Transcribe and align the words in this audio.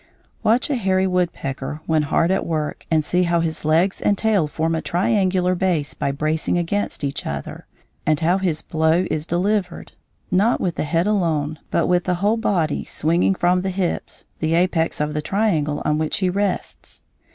Watch 0.41 0.71
a 0.71 0.77
hairy 0.77 1.05
woodpecker 1.05 1.81
when 1.85 2.01
hard 2.01 2.31
at 2.31 2.43
work 2.43 2.87
and 2.89 3.05
see 3.05 3.21
how 3.21 3.39
his 3.39 3.63
legs 3.63 4.01
and 4.01 4.17
tail 4.17 4.47
form 4.47 4.73
a 4.73 4.81
triangular 4.81 5.53
base 5.53 5.93
by 5.93 6.11
bracing 6.11 6.57
against 6.57 7.03
each 7.03 7.27
other, 7.27 7.67
and 8.03 8.19
how 8.19 8.39
his 8.39 8.63
blow 8.63 9.05
is 9.11 9.27
delivered, 9.27 9.91
not 10.31 10.59
with 10.59 10.73
the 10.73 10.85
head 10.85 11.05
alone, 11.05 11.59
but 11.69 11.85
with 11.85 12.05
the 12.05 12.15
whole 12.15 12.37
body, 12.37 12.83
swinging 12.83 13.35
from 13.35 13.61
the 13.61 13.69
hips, 13.69 14.25
the 14.39 14.55
apex 14.55 14.99
of 14.99 15.13
the 15.13 15.21
triangle 15.21 15.83
on 15.85 15.99
which 15.99 16.17
he 16.17 16.31
rests. 16.31 17.03